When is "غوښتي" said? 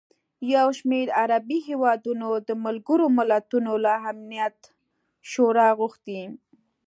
5.79-6.21